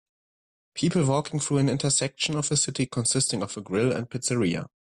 People 0.73 1.05
walking 1.05 1.39
through 1.39 1.59
an 1.59 1.69
intersection 1.69 2.35
of 2.35 2.49
a 2.51 2.57
city 2.57 2.87
consisting 2.87 3.43
of 3.43 3.55
a 3.55 3.61
grill 3.61 3.91
and 3.91 4.09
pizzeria. 4.09 4.65